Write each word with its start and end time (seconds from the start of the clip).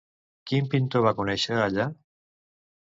Quin 0.51 0.69
pintor 0.71 1.05
va 1.09 1.13
conèixer 1.21 1.61
allà? 1.69 1.89